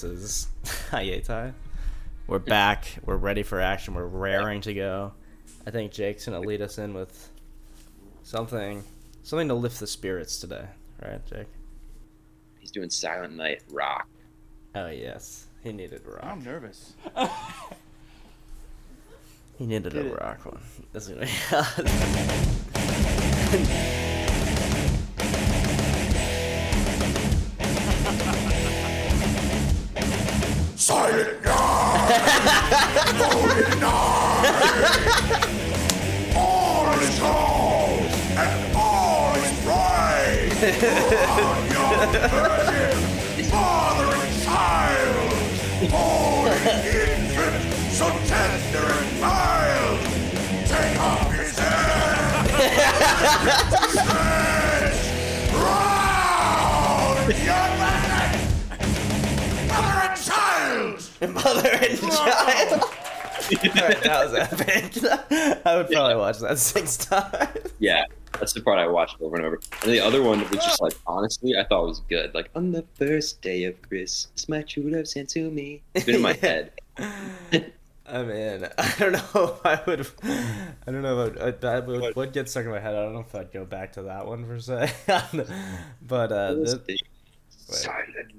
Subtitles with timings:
[0.00, 0.48] brief hiatuses.
[0.90, 1.52] Hiati.
[2.26, 2.86] We're back.
[3.04, 3.94] We're ready for action.
[3.94, 5.12] We're raring to go.
[5.66, 7.30] I think Jake's gonna lead us in with
[8.22, 8.82] something,
[9.22, 10.66] something to lift the spirits today,
[11.02, 11.46] right, Jake?
[12.58, 14.08] He's doing Silent Night rock.
[14.74, 16.24] Oh yes, he needed a rock.
[16.24, 16.94] I'm nervous.
[19.58, 20.20] He needed Get a it.
[20.20, 20.60] rock one.
[20.92, 21.26] This is gonna
[30.86, 32.12] Silent night!
[33.18, 35.42] Holy night!
[36.36, 38.06] All is gold
[38.38, 40.52] and all is bright!
[61.46, 62.82] Mother and Child.
[62.82, 65.04] Alright, that was epic.
[65.64, 67.72] I would probably watch that six times.
[67.78, 69.60] Yeah, that's the part I watched over and over.
[69.82, 72.34] And the other one was just like, honestly, I thought was good.
[72.34, 75.82] Like, on the first day of Christmas, my true love sent to me.
[75.94, 76.72] It's been in my head.
[76.98, 80.06] I mean, I don't know if I would.
[80.24, 82.96] I don't know if I'd, I would, would get stuck in my head.
[82.96, 84.90] I don't know if I'd go back to that one per se.
[86.02, 86.96] but uh, this, day,
[87.50, 88.32] Silent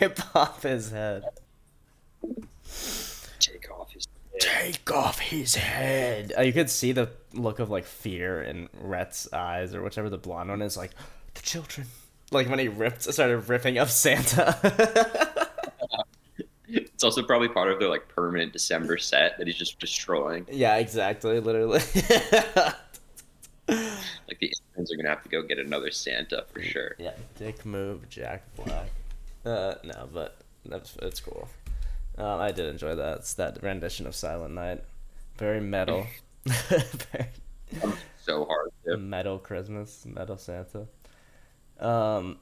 [0.00, 1.24] rip off his head.
[3.38, 4.40] Take off his head.
[4.40, 6.32] Take off his head.
[6.36, 10.18] Uh, you could see the look of like fear in Rhett's eyes, or whichever the
[10.18, 10.76] blonde one is.
[10.76, 10.92] Like
[11.34, 11.86] the children.
[12.30, 15.38] Like when he ripped, started ripping up Santa.
[16.74, 20.46] It's also probably part of their like permanent December set that he's just destroying.
[20.50, 21.40] yeah, exactly.
[21.40, 21.80] Literally.
[23.68, 26.94] Like the interns are gonna have to go get another Santa for sure.
[26.98, 28.90] yeah, dick move, Jack Black.
[29.44, 31.48] Uh, no, but that's it's cool.
[32.18, 33.18] Um, I did enjoy that.
[33.18, 34.84] It's that rendition of Silent Night.
[35.38, 36.06] Very metal.
[36.46, 37.28] Very
[38.16, 38.70] So hard.
[38.86, 40.86] To, metal Christmas, metal Santa.
[41.80, 42.38] Um,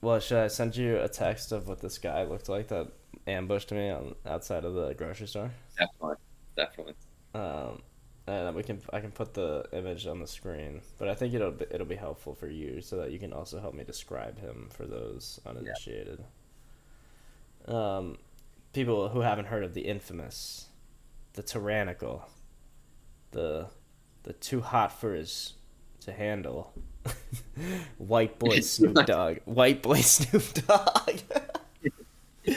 [0.00, 2.88] well, should I send you a text of what this guy looked like that
[3.26, 5.52] ambushed me on outside of the grocery store?
[5.78, 6.16] definitely,
[6.56, 6.94] definitely.
[7.34, 7.82] Um,
[8.26, 11.50] and we can I can put the image on the screen, but I think it'll
[11.52, 14.68] be, it'll be helpful for you so that you can also help me describe him
[14.72, 16.24] for those uninitiated.
[17.66, 18.18] Um,
[18.74, 20.66] people who haven't heard of the infamous,
[21.32, 22.28] the tyrannical,
[23.30, 23.68] the
[24.24, 25.54] the too hot for his
[26.00, 26.74] to handle,
[27.98, 31.20] white boy Snoop Dogg, white boy Snoop Dogg.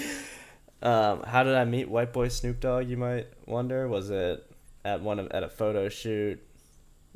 [0.82, 2.90] um, how did I meet white boy Snoop Dogg?
[2.90, 3.88] You might wonder.
[3.88, 4.44] Was it
[4.84, 6.42] at one of at a photo shoot,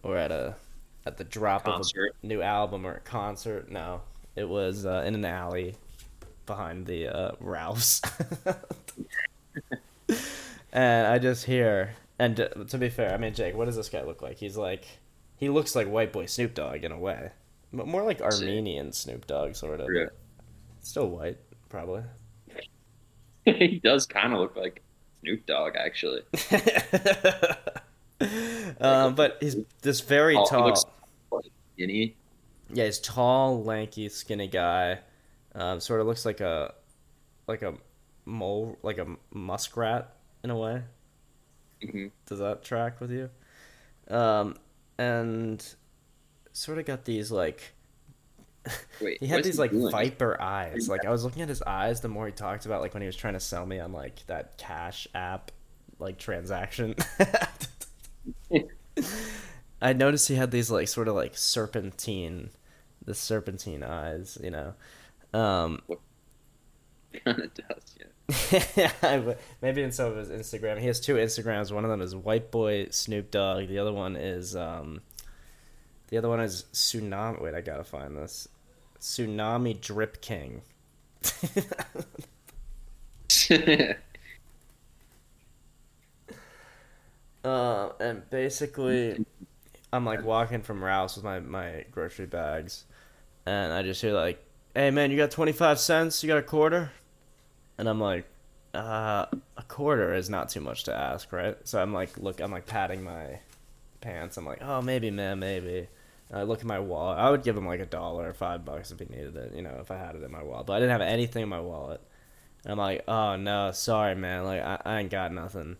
[0.04, 0.56] or at a
[1.06, 2.12] at the drop Concert.
[2.12, 3.72] of a new album or a concert?
[3.72, 4.02] No,
[4.36, 5.76] it was uh, in an alley
[6.46, 8.02] behind the uh, Ralph's.
[10.74, 13.90] and I just hear, and uh, to be fair, I mean, Jake, what does this
[13.90, 14.38] guy look like?
[14.38, 14.86] He's like,
[15.38, 17.32] he looks like white boy Snoop Dogg in a way,
[17.74, 19.88] but more like Armenian Snoop Dogg, sort of.
[19.94, 20.08] Yeah.
[20.82, 21.38] Still white,
[21.70, 22.04] probably.
[23.46, 24.82] he does kind of look like
[25.22, 26.22] Snoop Dogg, actually.
[28.80, 30.66] um, but he's this very Oh, he tall.
[30.68, 30.84] looks
[31.74, 32.16] skinny.
[32.74, 35.00] Yeah, he's tall, lanky, skinny guy.
[35.56, 36.74] Um, sort of looks like a
[37.48, 37.76] like a
[38.26, 40.84] mole, like a muskrat in a way.
[41.82, 43.30] hmm Does that track with you?
[44.10, 44.58] Um,
[44.98, 45.66] and
[46.54, 47.74] sort of got these like
[49.00, 49.92] Wait, he had these like doing?
[49.92, 50.88] viper eyes.
[50.90, 53.08] Like I was looking at his eyes the more he talked about like when he
[53.08, 55.52] was trying to sell me on like that cash app
[56.00, 56.96] like transaction.
[59.82, 62.52] I noticed he had these like sort of like serpentine
[63.04, 64.76] the serpentine eyes, you know.
[65.34, 65.82] Um
[67.26, 68.06] kind of does, yeah.
[69.62, 70.80] maybe in some of his Instagram.
[70.80, 71.72] He has two Instagrams.
[71.72, 73.68] One of them is White Boy Snoop Dogg.
[73.68, 75.02] The other one is um,
[76.08, 77.42] the other one is Tsunami.
[77.42, 78.48] Wait, I gotta find this.
[79.00, 80.62] Tsunami Drip King.
[87.44, 89.26] uh, and basically,
[89.92, 92.86] I'm like walking from Rouse with my my grocery bags,
[93.46, 94.44] and I just hear like,
[94.76, 96.24] "Hey man, you got twenty five cents?
[96.24, 96.92] You got a quarter?"
[97.78, 98.26] And I'm like,
[98.74, 99.26] uh,
[99.58, 101.58] a quarter is not too much to ask, right?
[101.64, 103.40] So I'm like, look, I'm like patting my
[104.02, 104.38] pants.
[104.38, 105.88] I'm like, oh, maybe, man, maybe.
[106.30, 107.20] And I look at my wallet.
[107.20, 109.62] I would give him like a dollar or five bucks if he needed it, you
[109.62, 110.68] know, if I had it in my wallet.
[110.68, 112.02] But I didn't have anything in my wallet.
[112.64, 114.46] And I'm like, oh no, sorry, man.
[114.46, 115.78] Like I, I ain't got nothing.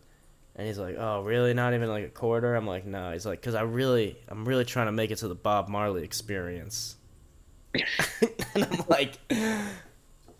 [0.54, 1.54] And he's like, oh, really?
[1.54, 2.54] Not even like a quarter?
[2.54, 3.12] I'm like, no.
[3.12, 6.04] He's like, cause I really, I'm really trying to make it to the Bob Marley
[6.04, 6.96] experience.
[8.54, 9.18] and I'm like,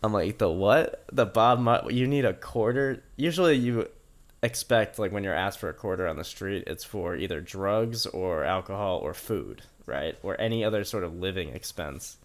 [0.03, 1.05] I'm like, the what?
[1.11, 3.03] The Bob Mar- you need a quarter?
[3.15, 3.87] Usually you
[4.41, 8.05] expect like when you're asked for a quarter on the street, it's for either drugs
[8.05, 10.17] or alcohol or food, right?
[10.21, 12.17] Or any other sort of living expense.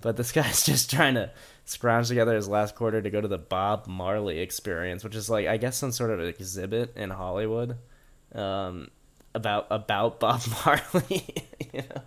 [0.00, 1.30] But this guy's just trying to
[1.64, 5.46] scrounge together his last quarter to go to the Bob Marley experience, which is like
[5.46, 7.78] I guess some sort of exhibit in Hollywood.
[8.34, 8.88] Um
[9.34, 11.24] about about Bob Marley.
[11.72, 12.02] you know?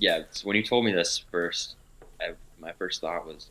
[0.00, 1.76] Yeah, so when you told me this first,
[2.20, 3.50] I, my first thought was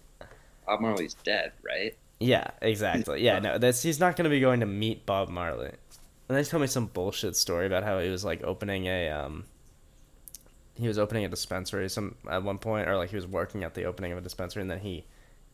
[0.65, 1.95] Bob Marley's dead, right?
[2.19, 3.23] Yeah, exactly.
[3.23, 5.71] Yeah, no, that's he's not gonna be going to meet Bob Marley.
[6.27, 9.45] And they told me some bullshit story about how he was like opening a um
[10.75, 13.73] he was opening a dispensary some at one point or like he was working at
[13.73, 15.05] the opening of a dispensary and then he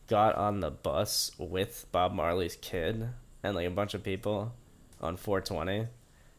[0.08, 3.08] got on the bus with Bob Marley's kid
[3.42, 4.52] and like a bunch of people
[5.00, 5.88] on 420.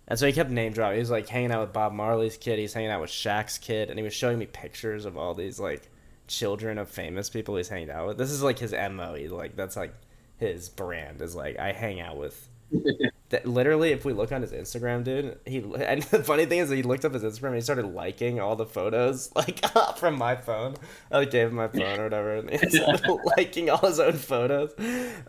[0.08, 0.96] And so he kept name dropping.
[0.96, 3.90] He was like hanging out with Bob Marley's kid, he's hanging out with Shaq's kid,
[3.90, 5.90] and he was showing me pictures of all these like
[6.28, 8.18] children of famous people he's hanging out with.
[8.18, 9.16] This is like his MO.
[9.16, 9.94] He like that's like
[10.38, 12.48] his brand is like I hang out with
[13.30, 16.70] that literally if we look on his instagram dude he and the funny thing is
[16.70, 19.64] he looked up his instagram and he started liking all the photos like
[19.98, 20.76] from my phone
[21.12, 24.14] i like, gave him my phone or whatever and he started liking all his own
[24.14, 24.74] photos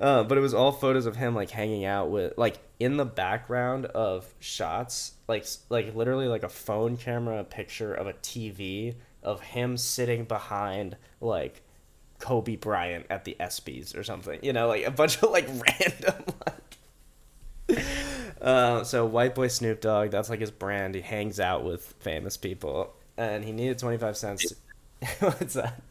[0.00, 3.06] uh, but it was all photos of him like hanging out with like in the
[3.06, 9.40] background of shots like like literally like a phone camera picture of a tv of
[9.40, 11.62] him sitting behind like
[12.18, 14.40] Kobe Bryant at the ESPYS or something.
[14.42, 16.77] You know, like a bunch of like random like
[18.40, 20.94] uh, so white boy Snoop Dogg, that's like his brand.
[20.94, 24.52] He hangs out with famous people and he needed 25 cents.
[25.20, 25.82] What's that?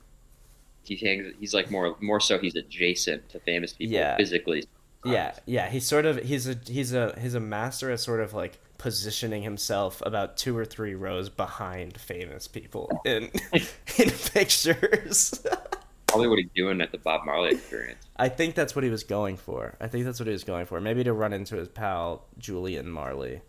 [0.84, 1.34] He hangs.
[1.40, 2.40] He's like more more so.
[2.40, 4.16] He's adjacent to famous people Yeah.
[4.18, 4.64] physically.
[5.06, 8.34] Yeah, yeah, he's sort of he's a he's a he's a master at sort of
[8.34, 13.30] like positioning himself about two or three rows behind famous people in
[13.98, 15.46] in pictures.
[16.18, 18.00] Probably what he's doing at the Bob Marley experience.
[18.18, 19.76] I think that's what he was going for.
[19.80, 20.82] I think that's what he was going for.
[20.82, 23.42] Maybe to run into his pal Julian Marley,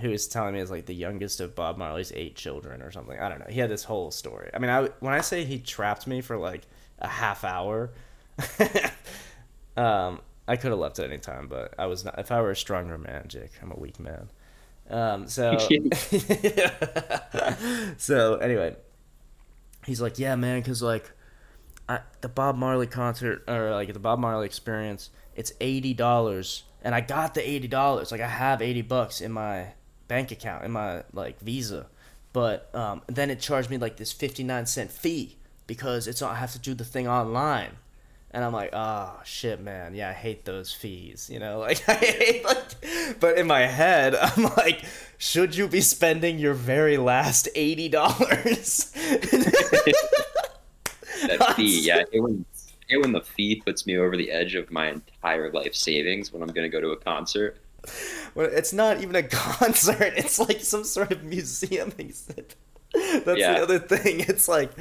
[0.00, 3.18] who was telling me is like the youngest of Bob Marley's eight children or something.
[3.18, 3.46] I don't know.
[3.48, 4.50] He had this whole story.
[4.52, 6.62] I mean, I when I say he trapped me for like
[6.98, 7.90] a half hour,
[9.76, 12.18] um, I could have left at any time, but I was not.
[12.18, 14.28] If I were a stronger man, Jake, I'm a weak man.
[14.90, 15.58] Um, so,
[17.98, 18.74] so anyway,
[19.84, 21.10] he's like, yeah, man, because like
[21.88, 26.94] I, the Bob Marley concert or like the Bob Marley experience, it's eighty dollars, and
[26.94, 28.12] I got the eighty dollars.
[28.12, 29.68] Like I have eighty bucks in my
[30.06, 31.86] bank account in my like Visa,
[32.32, 36.34] but um, then it charged me like this fifty nine cent fee because it's I
[36.34, 37.76] have to do the thing online.
[38.30, 41.94] And I'm like, oh shit, man, yeah, I hate those fees, you know, like I
[41.94, 44.82] hate like, but in my head, I'm like,
[45.16, 48.92] should you be spending your very last eighty dollars?
[51.26, 52.02] That fee, yeah.
[52.12, 52.44] It when,
[52.88, 56.42] it when the fee puts me over the edge of my entire life savings when
[56.42, 57.58] I'm going to go to a concert.
[58.34, 60.14] Well, it's not even a concert.
[60.16, 62.54] It's like some sort of museum exhibit.
[62.92, 63.54] That's Yeah.
[63.54, 64.20] the other thing.
[64.20, 64.72] It's like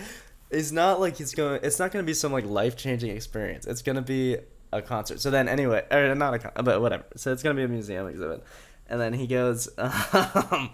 [0.50, 1.60] it's not like he's going.
[1.64, 3.66] It's not going to be some like life changing experience.
[3.68, 4.38] It's going to be
[4.72, 5.20] a concert.
[5.20, 7.04] So then, anyway, or not a con- but whatever.
[7.16, 8.44] So it's going to be a museum exhibit,
[8.90, 10.70] and then he goes, um,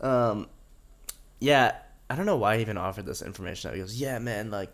[0.00, 0.46] um,
[1.40, 1.76] yeah.
[2.08, 3.72] I don't know why he even offered this information.
[3.72, 4.72] He goes, yeah, man, like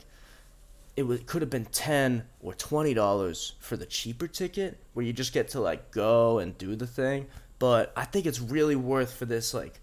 [0.97, 5.13] it was could have been ten or twenty dollars for the cheaper ticket where you
[5.13, 7.27] just get to like go and do the thing.
[7.59, 9.81] But I think it's really worth for this like.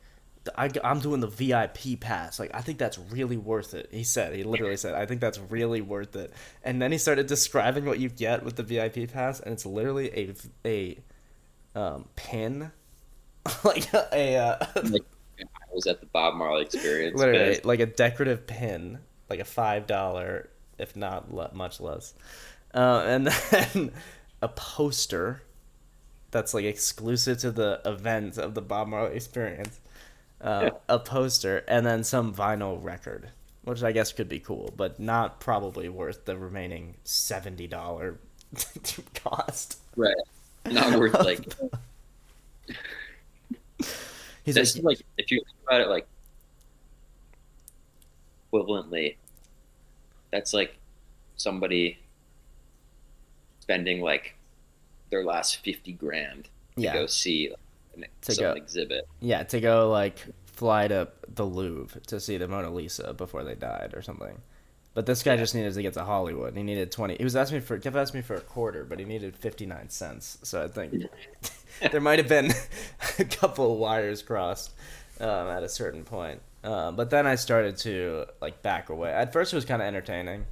[0.58, 2.38] I, I'm doing the VIP pass.
[2.38, 3.88] Like I think that's really worth it.
[3.92, 4.36] He said.
[4.36, 6.34] He literally said, "I think that's really worth it."
[6.66, 10.10] And then he started describing what you get with the VIP pass, and it's literally
[10.12, 10.34] a
[10.68, 10.98] a
[11.80, 12.72] um, pin,
[13.64, 15.04] like a uh, Like,
[15.40, 17.18] I was at the Bob Marley experience.
[17.18, 22.14] literally like a decorative pin, like a five dollar, if not le- much less,
[22.74, 23.92] uh, and then
[24.42, 25.44] a poster
[26.32, 29.80] that's like exclusive to the event of the Bob Marley experience.
[30.42, 33.30] Uh, A poster and then some vinyl record,
[33.64, 38.18] which I guess could be cool, but not probably worth the remaining seventy dollar
[39.16, 39.80] cost.
[39.96, 40.16] Right.
[40.66, 41.48] Not worth like.
[44.44, 46.08] He's That's like, like if you think about it like
[48.52, 49.16] equivalently,
[50.34, 50.76] that's like
[51.38, 52.00] somebody
[53.60, 54.36] spending like
[55.12, 57.60] their last fifty grand to yeah, go see like,
[57.96, 59.08] an, To some go- exhibit.
[59.22, 63.56] Yeah, to go like fly to the Louvre to see the Mona Lisa before they
[63.56, 64.42] died or something.
[64.96, 66.56] But this guy just needed to get to Hollywood.
[66.58, 67.16] He needed twenty.
[67.16, 69.66] He was asking me for kept asking me for a quarter, but he needed fifty
[69.68, 70.40] nine cents.
[70.42, 71.04] So I think
[71.92, 72.52] there might have been
[73.20, 74.72] a couple of wires crossed
[75.20, 76.42] um, at a certain point.
[76.64, 79.12] Uh, but then I started to like back away.
[79.12, 80.46] At first, it was kind of entertaining,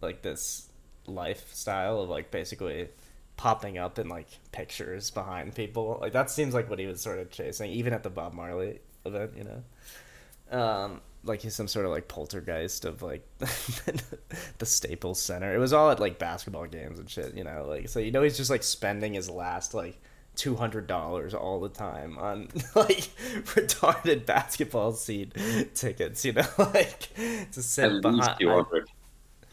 [0.00, 0.68] like this
[1.06, 2.88] lifestyle of like basically
[3.36, 5.98] popping up in like pictures behind people.
[6.00, 8.80] Like that seems like what he was sort of chasing, even at the Bob Marley
[9.04, 10.58] event, you know.
[10.58, 15.54] Um, like he's some sort of like poltergeist of like the Staples Center.
[15.54, 17.66] It was all at like basketball games and shit, you know.
[17.68, 20.00] Like so, you know, he's just like spending his last like
[20.36, 23.08] two hundred dollars all the time on like
[23.54, 25.32] retarded basketball seat
[25.74, 27.08] tickets, you know, like
[27.52, 28.38] to sit At behind.
[28.40, 28.88] two hundred.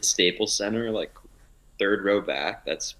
[0.00, 1.12] Staples Center, like
[1.78, 2.64] third row back.
[2.64, 2.94] That's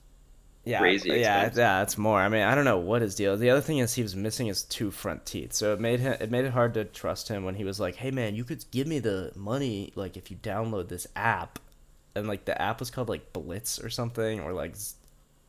[0.65, 1.59] yeah, crazy Yeah, expensive.
[1.59, 2.21] yeah, it's more.
[2.21, 3.35] I mean, I don't know what his deal.
[3.35, 3.41] is.
[3.41, 6.17] The other thing is he was missing his two front teeth, so it made him
[6.21, 8.65] it made it hard to trust him when he was like, "Hey, man, you could
[8.71, 11.59] give me the money like if you download this app,"
[12.15, 14.77] and like the app was called like Blitz or something, or like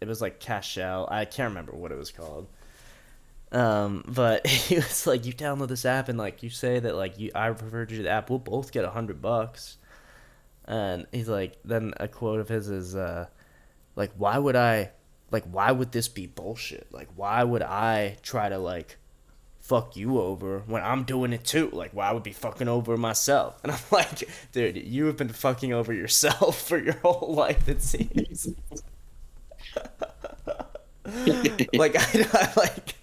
[0.04, 1.12] it was like Cash Out.
[1.12, 2.48] I can't remember what it was called.
[3.52, 7.20] Um, but he was like, "You download this app and like you say that like
[7.20, 9.78] you I referred you to the app, we'll both get a hundred bucks."
[10.66, 13.28] And he's like, then a quote of his is, uh,
[13.96, 14.92] like, why would I,
[15.32, 16.88] like, why would this be bullshit?
[16.92, 18.98] Like, why would I try to, like,
[19.60, 21.70] fuck you over when I'm doing it too?
[21.72, 23.60] Like, why would be fucking over myself?
[23.64, 27.82] And I'm like, dude, you have been fucking over yourself for your whole life, it
[27.82, 28.48] seems.
[31.74, 32.96] like I, like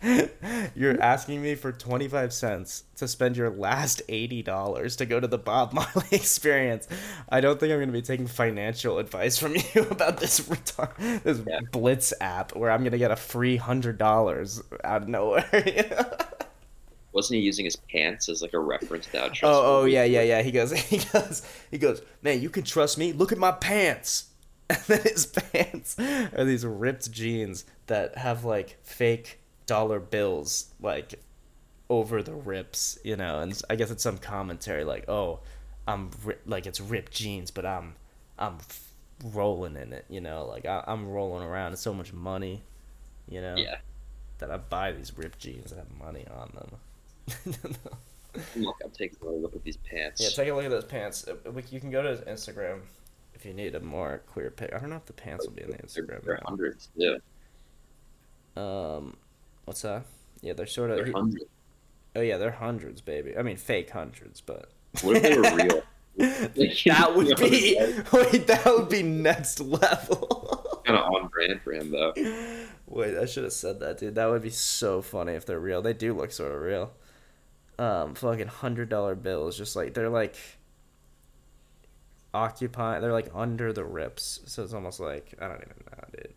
[0.75, 5.37] you're asking me for 25 cents to spend your last $80 to go to the
[5.37, 6.89] Bob Marley experience.
[7.29, 11.23] I don't think I'm going to be taking financial advice from you about this retar-
[11.23, 11.61] this Yeah.
[11.73, 16.17] Blitz app where I'm going to get a free $100 out of nowhere.
[17.13, 20.23] wasn't he using his pants as like a reference to how Oh, oh yeah, yeah,
[20.23, 20.41] yeah.
[20.41, 22.01] He goes, he goes, he goes.
[22.23, 23.13] Man, you can trust me.
[23.13, 24.30] Look at my pants.
[24.77, 31.21] And then his pants are these ripped jeans that have like fake dollar bills like
[31.89, 33.41] over the rips, you know.
[33.41, 35.41] And I guess it's some commentary like, oh,
[35.89, 37.95] I'm ri- like it's ripped jeans, but I'm
[38.39, 38.93] I'm f-
[39.25, 40.47] rolling in it, you know.
[40.47, 41.73] Like I- I'm rolling around.
[41.73, 42.63] It's so much money,
[43.29, 43.79] you know, Yeah.
[44.39, 47.75] that I buy these ripped jeans that have money on them.
[48.57, 50.21] Look, I'm taking a look at these pants.
[50.21, 51.27] Yeah, take a look at those pants.
[51.27, 51.35] Uh,
[51.71, 52.83] You can go to his Instagram
[53.41, 54.71] if you need a more clear pic.
[54.75, 56.23] I don't know if the pants will be in the Instagram.
[56.23, 56.91] they're hundreds.
[56.95, 57.17] Yeah.
[58.55, 59.17] Um,
[59.65, 60.05] what's that?
[60.43, 61.13] Yeah, they're sort they're of.
[61.15, 61.47] hundreds.
[62.15, 63.37] Oh yeah, they're hundreds, baby.
[63.39, 64.71] I mean, fake hundreds, but.
[65.03, 65.83] What if they were real?
[66.17, 67.77] that would be
[68.13, 68.47] wait.
[68.47, 70.83] That would be next level.
[70.85, 72.13] kind of on brand for him though.
[72.87, 74.17] wait, I should have said that, dude.
[74.17, 75.81] That would be so funny if they're real.
[75.81, 76.93] They do look sort of real.
[77.79, 80.37] Um, fucking hundred dollar bills, just like they're like
[82.35, 83.01] occupy.
[83.01, 86.35] They're like under the rips, so it's almost like I don't even know, dude.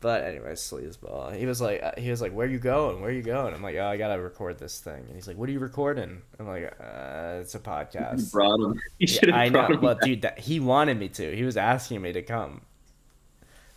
[0.00, 1.36] But anyway, sleazeball.
[1.36, 3.00] He was like, uh, he was like, "Where you going?
[3.00, 5.48] Where you going?" I'm like, "Oh, I gotta record this thing." And he's like, "What
[5.48, 8.80] are you recording?" I'm like, uh, "It's a podcast." brought him.
[8.98, 11.36] Yeah, I know, but dude, that, he wanted me to.
[11.36, 12.62] He was asking me to come.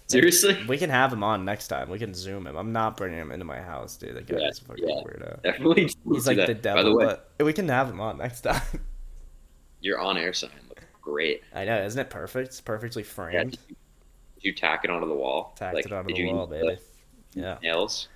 [0.08, 0.58] Seriously?
[0.68, 1.90] We can have him on next time.
[1.90, 2.56] We can zoom him.
[2.56, 4.16] I'm not bringing him into my house, dude.
[4.16, 4.96] That Yeah, guy's a fucking yeah.
[5.04, 5.42] weirdo.
[5.44, 5.90] Definitely.
[6.12, 6.48] He's like that.
[6.48, 7.06] the devil, By the way,
[7.38, 8.62] but we can have him on next time.
[9.82, 10.65] you're on-air sign looked
[11.06, 11.44] great.
[11.54, 12.50] I know, isn't it perfect?
[12.50, 13.52] It's perfectly Yeah, framed.
[13.52, 13.76] did, you,
[14.36, 15.56] did you tack it onto the wall?
[15.56, 16.80] Tacked Like, it onto did the you wall, use the baby.
[17.34, 17.60] Yeah.
[17.62, 18.10] Nails.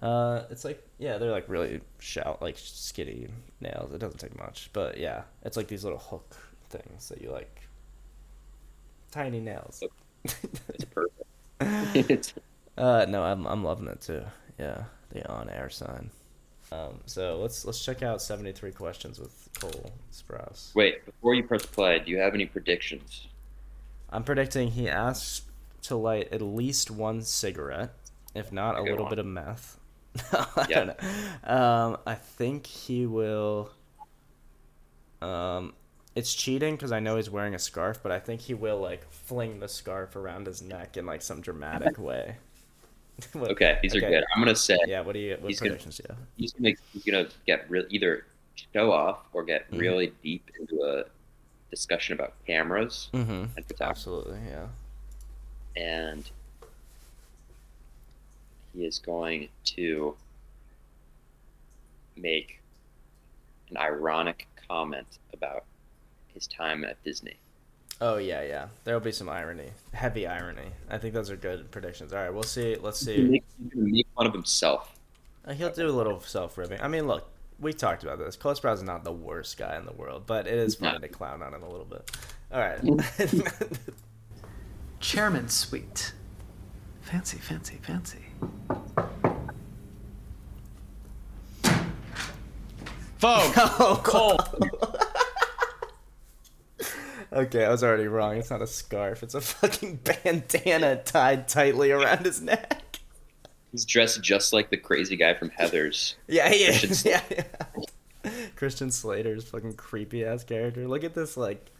[0.00, 3.28] Uh, it's like yeah, they're like really shout like skinny
[3.60, 3.92] nails.
[3.94, 6.36] It doesn't take much, but yeah, it's like these little hook
[6.70, 7.62] things that you like.
[9.12, 9.84] Tiny nails.
[10.74, 11.28] It's perfect.
[11.94, 12.34] It's-
[12.78, 14.22] uh, no, I'm I'm loving it too.
[14.58, 16.10] Yeah, the on air sign.
[16.72, 20.74] Um, so let's let's check out 73 questions with Cole Sprouse.
[20.74, 23.26] Wait, before you press play, do you have any predictions?
[24.10, 25.42] I'm predicting he asks
[25.82, 27.94] to light at least one cigarette,
[28.34, 29.10] if not a little one.
[29.10, 29.78] bit of meth.
[30.32, 30.84] I Yeah.
[30.84, 31.54] don't know.
[31.54, 33.70] Um, I think he will.
[35.20, 35.74] Um,
[36.14, 39.10] it's cheating because I know he's wearing a scarf, but I think he will like
[39.10, 42.36] fling the scarf around his neck in like some dramatic way.
[43.32, 44.06] What- Okay, these okay.
[44.06, 44.24] are good.
[44.34, 45.00] I'm gonna say Yeah.
[45.02, 45.36] What do you?
[45.40, 46.18] What He's gonna- predictions you have?
[46.36, 48.26] he's gonna he's gonna get real either
[48.72, 49.78] show off or get Mhm.
[49.80, 51.04] really deep into a
[51.70, 53.30] discussion about cameras Mm-hmm.
[53.56, 54.40] and photography, Absolutely.
[54.48, 54.68] Yeah.
[55.76, 56.30] and
[58.74, 60.16] he is going to
[62.16, 62.60] make
[63.70, 65.64] an ironic comment about
[66.34, 67.36] his time at Disney.
[68.04, 68.66] Oh yeah, yeah.
[68.82, 70.72] There will be some irony, heavy irony.
[70.90, 72.12] I think those are good predictions.
[72.12, 72.74] All right, we'll see.
[72.74, 73.16] Let's see.
[73.16, 73.44] gonna make,
[73.76, 74.92] make fun of himself.
[75.46, 76.80] Uh, He'll do a little self ribbing.
[76.80, 77.30] I mean, look,
[77.60, 78.34] we talked about this.
[78.34, 80.98] Cole Sprouse is not the worst guy in the world, but it is funny No.
[80.98, 82.10] to clown on him a little bit.
[82.52, 82.80] All right.
[84.98, 86.12] Chairman suite.
[87.02, 88.18] Fancy, fancy, fancy.
[93.18, 93.52] Vogue.
[93.56, 94.40] oh, Cole.
[97.32, 98.36] Okay, I was already wrong.
[98.36, 99.22] It's not a scarf.
[99.22, 103.00] It's a fucking bandana tied tightly around his neck.
[103.70, 106.14] He's dressed just like the crazy guy from Heathers.
[106.28, 106.80] Yeah, he is.
[107.02, 107.44] Christian Yeah,
[108.24, 108.30] yeah.
[108.54, 110.86] Christian Slater's fucking creepy ass character.
[110.86, 111.70] Look at this like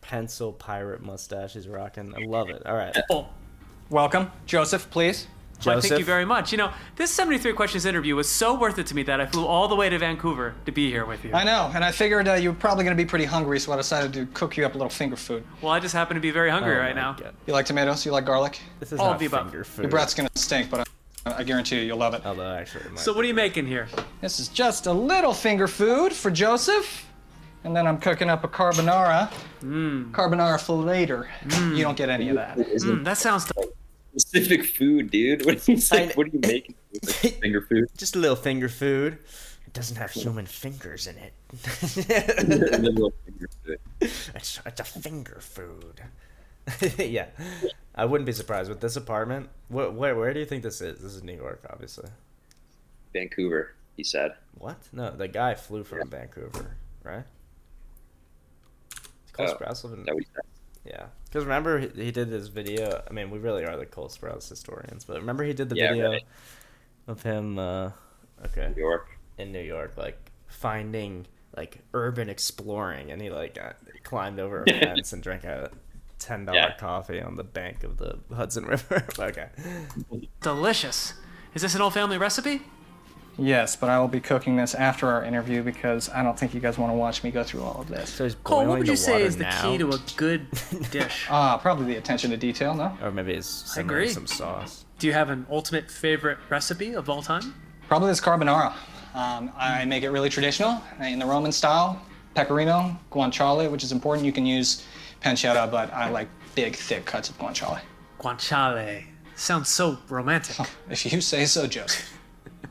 [0.00, 2.14] pencil pirate mustache he's rocking.
[2.16, 2.64] I love it.
[2.66, 3.28] All right, Oh,
[3.90, 5.26] Welcome, Joseph, please.
[5.66, 6.52] Why, thank you very much.
[6.52, 9.46] You know, this 73 questions interview was so worth it to me that I flew
[9.46, 11.32] all the way to Vancouver to be here with you.
[11.34, 13.72] I know, and I figured uh, you were probably going to be pretty hungry, so
[13.72, 15.44] I decided to cook you up a little finger food.
[15.60, 17.14] Well, I just happen to be very hungry Oh right now.
[17.14, 17.34] God.
[17.46, 18.04] You like tomatoes?
[18.06, 18.60] You like garlic?
[18.80, 19.50] This is All not of the above.
[19.50, 19.82] finger food.
[19.82, 20.88] Your breath's going to stink, but
[21.26, 22.22] I, I guarantee you, you'll love it.
[22.26, 23.88] Although actually, it might So what are you making here?
[24.20, 27.06] This is just a little finger food for Joseph.
[27.64, 29.30] And then I'm cooking up a carbonara.
[29.62, 31.28] Carbonara for later.
[31.48, 32.56] You don't get any of that.
[32.58, 33.50] Mm, that sounds.
[34.16, 35.44] Specific food, dude.
[35.46, 36.74] What, is I like, what are you making?
[36.92, 37.88] Like, finger food?
[37.96, 39.18] just a little finger food.
[39.66, 41.32] It doesn't have human fingers in it.
[42.82, 43.78] Little finger food.
[44.00, 46.02] it's, it's a finger food.
[46.98, 47.26] yeah,
[47.94, 49.48] I wouldn't be surprised with this apartment.
[49.68, 51.00] What, where, where do you think this is?
[51.00, 52.10] This is New York, obviously.
[53.14, 54.34] Vancouver, he said.
[54.58, 54.76] What?
[54.92, 57.24] No, the guy flew from Vancouver, right?
[59.32, 60.24] Cole Oh, Sprouse live in-
[60.84, 61.00] Is that what he said?
[61.00, 63.02] Yeah, because remember he, he did this video.
[63.08, 65.88] I mean, we really are the Cole Sprouse historians, but remember he did the Yeah,
[65.88, 66.22] video right.
[67.06, 67.58] of him.
[67.58, 67.90] Uh,
[68.46, 69.18] okay, New York.
[69.38, 73.72] in New York, like finding like urban exploring, and he like uh,
[74.04, 75.70] climbed over a fence and drank a
[76.18, 76.72] ten dollar Yeah.
[76.72, 79.06] coffee on the bank of the Hudson River.
[79.18, 79.48] okay,
[80.42, 81.14] Delicious.
[81.54, 82.62] Is this an old family recipe?
[83.38, 86.60] Yes, but I will be cooking this after our interview because I don't think you
[86.60, 88.10] guys want to watch me go through all of this.
[88.10, 89.62] so he's Cole, what would you say water is the now?
[89.62, 90.46] key to a good
[90.90, 91.26] dish?
[91.30, 92.96] Ah, probably the attention to detail, no?
[93.02, 94.08] or maybe he's simmering agree.
[94.12, 94.84] some sauce.
[94.98, 97.54] Do you have an ultimate favorite recipe of all time?
[97.88, 98.74] Probably this carbonara.
[99.14, 102.00] Um, I make it really traditional in the Roman style.
[102.34, 104.24] Pecorino, guanciale, which is important.
[104.24, 104.86] You can use
[105.22, 107.80] pancetta, but I like big, thick cuts of guanciale.
[108.20, 109.04] Guanciale.
[109.34, 110.56] Sounds so romantic.
[110.90, 112.18] If you say so, Joseph.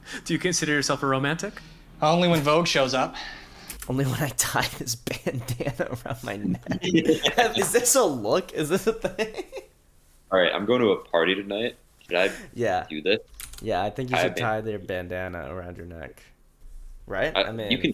[0.26, 1.54] Do you consider yourself a romantic?
[2.02, 3.16] Only when Vogue shows up.
[3.88, 6.64] Only when I tie this bandana around my neck.
[6.82, 8.54] is this a look?
[8.54, 9.44] Is this a thing?
[10.32, 11.76] All right, I'm going to a party tonight.
[12.08, 13.20] Should I yeah, do this?
[13.62, 13.84] yeah.
[13.84, 16.24] I think you I should mean- tie your bandana around your neck.
[17.08, 17.36] Right?
[17.36, 17.94] I, I mean, you can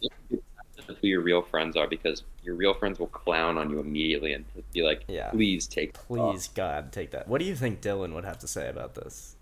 [1.02, 4.46] who your real friends are because your real friends will clown on you immediately and
[4.74, 5.30] be like, Yeah.
[5.32, 7.28] "Please take this off." Please, God, take that.
[7.28, 9.36] What do you think Dylan would have to say about this?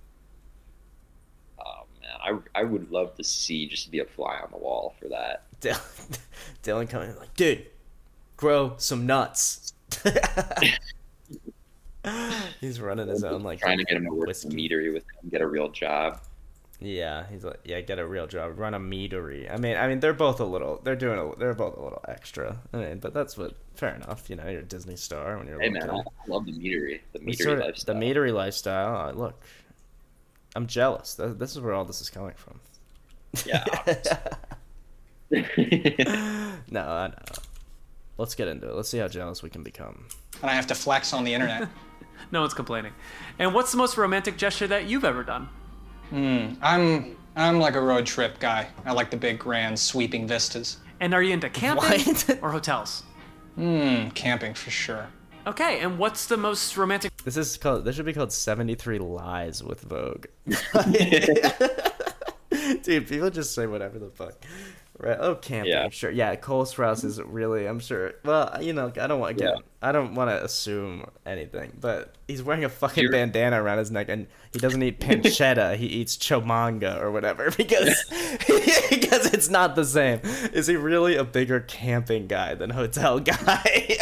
[2.28, 5.08] Oh I I would love to see just be a fly on the wall for
[5.10, 5.44] that.
[5.62, 6.20] Dylan,
[6.64, 7.66] Dylan coming in like, dude,
[8.38, 9.74] grow some nuts.
[12.62, 14.50] he's running his own like Trying to get him to work whiskey.
[14.50, 16.20] meadery with him, get a real job.
[16.82, 19.52] Yeah, he's like, yeah, get a real job, run a meadery.
[19.52, 22.04] I mean, I mean, they're both a little, they're doing, a, they're both a little
[22.08, 22.60] extra.
[22.74, 24.30] I mean, but that's what, fair enough.
[24.30, 27.20] You know, you're a Disney star when you're Hey man, I love the meadery, the
[27.20, 27.96] meadery sort of- lifestyle.
[27.96, 29.08] The meadery lifestyle.
[29.10, 29.42] uh, look,
[30.56, 31.16] I'm jealous.
[31.16, 32.60] This is where all this is coming from.
[33.46, 33.64] Yeah.
[36.70, 37.14] no, I know.
[38.18, 38.76] Let's get into it.
[38.76, 40.08] Let's see how jealous we can become.
[40.42, 41.70] And I have to flex on the internet.
[42.32, 42.94] No one's complaining.
[43.40, 45.50] And what's the most romantic gesture that you've ever done?
[46.10, 46.54] Hmm.
[46.62, 48.68] I'm I'm like a road trip guy.
[48.86, 50.78] I like the big, grand, sweeping vistas.
[51.02, 52.40] And are you into camping What?
[52.42, 53.04] or hotels?
[53.56, 55.08] Hmm, camping for sure.
[55.48, 57.86] Okay, and what's the most romantic This is called.
[57.86, 60.26] This should be called Seventy Three Lies with Vogue.
[62.84, 64.34] Dude, people just say whatever the fuck.
[64.98, 65.18] Right?
[65.20, 65.74] Oh, camping.
[65.74, 65.90] Yeah.
[65.90, 66.10] Sure.
[66.10, 67.68] Yeah, Cole Sprouse is really.
[67.68, 68.14] I'm sure.
[68.24, 69.32] Well, you know, I don't want.
[69.32, 69.62] Again, Yeah.
[69.82, 73.92] I don't want to assume anything, but he's wearing a fucking You're- bandana around his
[73.92, 75.76] neck, and he doesn't eat pancetta.
[75.80, 78.04] he eats chomanga or whatever because
[78.90, 80.22] because it's not the same.
[80.54, 83.98] Is he really a bigger camping guy than hotel guy?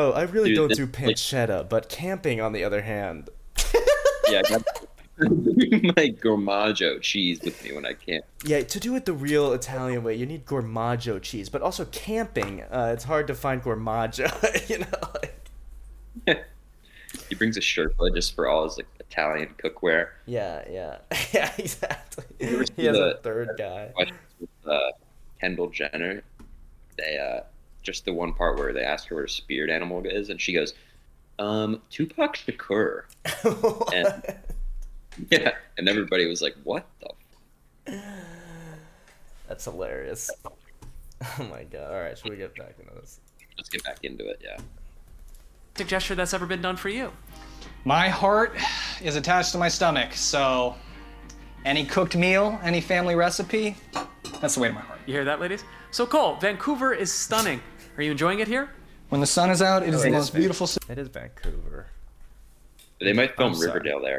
[0.00, 3.30] Oh, I really Dude, don't this- do like- pancetta, but camping, on the other hand.
[4.28, 4.42] yeah,
[5.20, 8.24] my gormaggio cheese with me when I camp.
[8.44, 12.62] Yeah, to do it the real Italian way, you need gormaggio cheese, but also camping,
[12.62, 14.28] uh, it's hard to find gormaggio.
[14.70, 14.86] you know,
[16.26, 16.46] like,
[17.28, 20.08] He brings a Sherpa just for all his like Italian cookware.
[20.26, 20.98] yeah, yeah,
[21.34, 22.24] yeah, exactly.
[22.38, 23.92] He has a the- third guy.
[23.98, 24.78] With uh,
[25.40, 26.22] Kendall Jenner.
[26.96, 27.42] They uh,
[27.82, 30.52] just the one part where they ask her what her spirit animal is, and she
[30.52, 30.74] goes,
[31.38, 33.04] "Um, Tupac Shakur."
[33.92, 34.22] And
[35.30, 38.02] yeah, and everybody was like, "What the?"
[39.48, 40.30] That's hilarious.
[41.38, 41.92] Oh my god!
[41.92, 43.20] All right, should we get back into this?
[43.58, 44.40] Let's get back into it.
[44.42, 45.84] Yeah.
[45.84, 47.12] gesture that's ever been done for you?
[47.84, 48.56] My heart
[49.02, 50.74] is attached to my stomach, so
[51.66, 53.76] any cooked meal, any family recipe,
[54.40, 54.98] that's the way to my heart.
[55.06, 55.62] You hear that, ladies?
[55.90, 57.60] So Cole, Vancouver is stunning.
[57.96, 58.70] Are you enjoying it here?
[59.08, 60.34] When the sun is out, it is Oh, the it most is.
[60.34, 60.86] beautiful city.
[60.88, 61.86] It is Vancouver.
[63.00, 63.60] They might film I'm.
[63.60, 64.18] Riverdale there.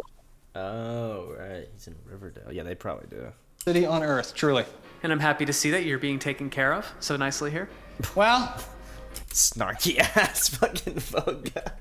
[0.56, 2.52] Oh right, he's in Riverdale.
[2.52, 3.32] Yeah, they probably do.
[3.64, 4.66] city on earth, truly.
[5.04, 7.70] And I'm happy to see that you're being taken care of so nicely here.
[8.16, 8.54] Well,
[9.30, 11.72] Snarky ass fucking Vogue guy.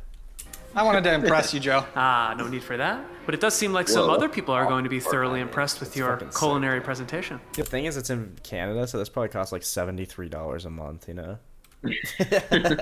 [0.74, 1.84] I wanted to impress you, Joe.
[1.96, 3.04] Ah, no need for that.
[3.26, 5.96] But it does seem like some other people are going to be thoroughly impressed with
[5.96, 6.38] your fucking sick.
[6.38, 7.40] culinary presentation.
[7.54, 10.70] The thing is, it's in Canada, so this probably costs like seventy three dollars a
[10.70, 11.08] month.
[11.08, 11.38] You know.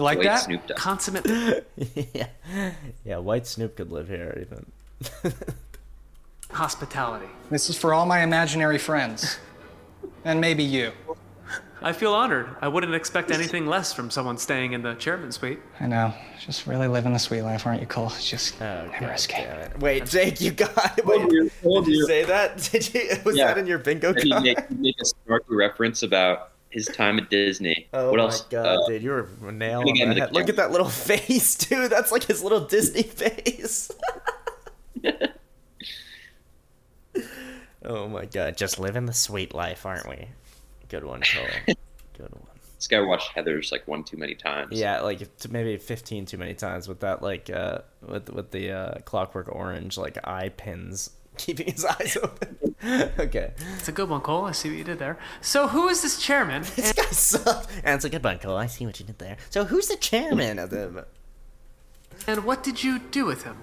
[0.00, 0.36] Like Wait, that?
[0.38, 0.78] Snoop Dogg.
[0.78, 1.26] Consummate.
[2.14, 2.26] yeah,
[3.04, 3.18] yeah.
[3.18, 4.64] White Snoop could live here even.
[6.50, 7.26] hospitality.
[7.50, 9.38] This is for all my imaginary friends.
[10.24, 10.92] And maybe you.
[11.82, 12.48] I feel honored.
[12.60, 15.60] I wouldn't expect anything less from someone staying in the chairman suite.
[15.80, 16.12] I know.
[16.38, 18.12] Just really living the sweet life, aren't you, Cole?
[18.20, 19.46] Just Oh, never God escape.
[19.46, 19.78] it.
[19.80, 21.06] Wait, Jake, you got it.
[21.06, 21.48] Wait, dear.
[21.64, 22.58] Oh, did you say that?
[22.72, 23.08] Did you?
[23.24, 23.46] Was Yeah.
[23.46, 24.42] that in your bingo And he card?
[24.44, 27.88] make, he make a snarky reference about his time at Disney.
[27.94, 28.42] Oh what my else?
[28.42, 30.32] god, Uh, dude, you were a nail Look on at the the head.
[30.32, 31.90] Look at that little face, dude.
[31.90, 33.90] That's like his little Disney face.
[37.84, 40.28] oh my god, just living the sweet life, aren't we?
[40.90, 41.46] Good one, Cole.
[42.18, 42.42] Good one.
[42.76, 44.78] this guy watched Heathers like one too many times.
[44.78, 48.94] Yeah, like maybe fifteen too many times with that, like uh, with with the uh,
[49.06, 52.56] Clockwork Orange like eye pins keeping his eyes open.
[53.18, 54.44] okay, It's a good one, Cole.
[54.46, 55.18] I see what you did there.
[55.40, 56.62] So, who is this chairman?
[56.76, 57.66] this guy sucks.
[57.84, 58.56] And it's a good one, Cole.
[58.56, 59.36] I see what you did there.
[59.50, 61.06] So who's the chairman of the?
[62.26, 63.56] And what did you do with him?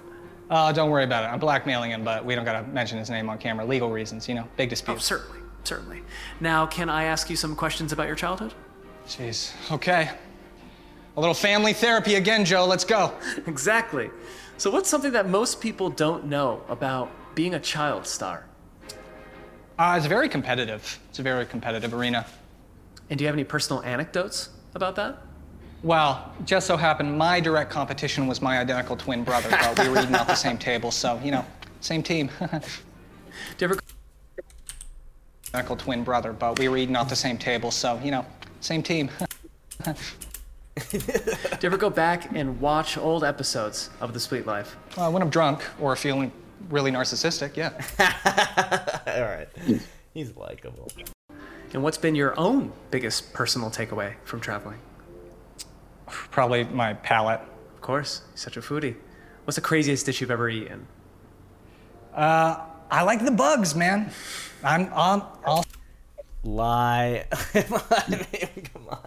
[0.50, 1.26] Uh, don't worry about it.
[1.28, 3.64] I'm blackmailing him, but we don't gotta mention his name on camera.
[3.66, 4.48] Legal reasons, you know.
[4.56, 4.92] Big dispute.
[4.92, 5.18] Oh, dispute.
[5.20, 6.02] certainly, certainly.
[6.40, 8.54] Now, can I ask you some questions about your childhood?
[9.06, 9.52] Jeez.
[9.72, 10.10] Okay.
[11.16, 12.66] A little family therapy again, Joe.
[12.66, 13.12] Let's go.
[13.46, 14.10] Exactly.
[14.56, 18.44] So, what's something that most people don't know about being a child star?
[19.78, 20.98] Uh, it's very competitive.
[21.08, 22.26] It's a very competitive arena.
[23.10, 25.22] And do you have any personal anecdotes about that?
[25.82, 30.00] Well, just so happened my direct competition was my identical twin brother, but we were
[30.00, 31.44] eating off the same table, so, you know,
[31.80, 32.28] same team.
[32.40, 32.48] Do
[33.60, 33.78] you ever
[35.48, 38.24] identical twin brother, but we were eating off the same table, so, you know,
[38.60, 39.10] same team.
[39.84, 39.94] do
[40.98, 41.00] you
[41.62, 44.76] ever go back and watch old episodes of The Sweet Life?
[44.96, 46.30] Uh, when I'm drunk or feeling
[46.68, 47.70] really narcissistic, yeah.
[49.06, 49.48] All right,
[50.14, 50.90] he's likable.
[51.72, 54.78] And what's been your own biggest personal takeaway from traveling?
[56.06, 57.40] Probably my palate.
[57.74, 58.96] Of course, you're such a foodie.
[59.44, 60.86] What's the craziest dish you've ever eaten?
[62.90, 64.10] I like the bugs, man.
[64.64, 65.26] I'm on.
[65.44, 65.64] I'll
[66.44, 67.26] Lie.
[67.54, 69.06] I mean, come on.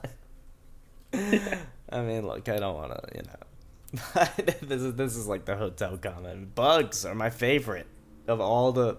[1.89, 4.25] I mean, look, I don't want to, you know.
[4.61, 6.55] this is this is like the hotel comment.
[6.55, 7.87] Bugs are my favorite
[8.27, 8.97] of all the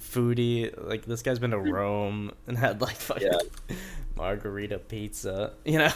[0.00, 0.72] foodie.
[0.76, 3.76] Like this guy's been to Rome and had like fucking Yeah.
[4.16, 5.52] margarita pizza.
[5.64, 5.92] You know,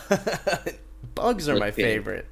[1.14, 2.26] bugs are my favorite.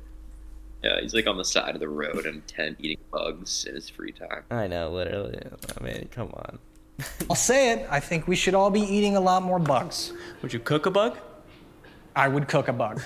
[0.85, 3.75] Yeah, he's like on the side of the road in a tent eating bugs in
[3.75, 4.43] his free time.
[4.51, 5.41] I know, literally.
[5.81, 6.59] I mean, come on.
[7.31, 7.87] I'll say it.
[7.91, 10.13] I think we should all be eating a lot more bugs.
[10.43, 11.17] Would you cook a bug?
[12.15, 13.01] I would cook a bug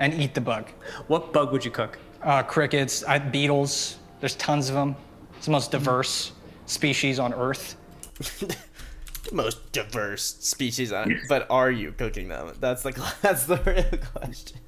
[0.00, 0.70] and eat the bug.
[1.06, 2.00] What bug would you cook?
[2.20, 3.98] Uh, crickets, I, beetles.
[4.18, 4.96] There's tons of them.
[5.36, 6.32] It's the most diverse
[6.66, 7.76] species on Earth.
[8.40, 8.56] the
[9.32, 11.26] most diverse species on Earth.
[11.28, 12.92] but are you cooking them that's the
[13.22, 14.60] that's the real question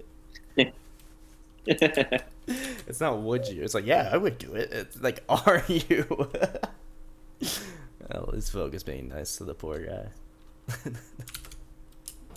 [2.86, 6.06] it's not would you it's like yeah i would do it it's like are you
[8.10, 10.06] well this folk is being nice to the poor guy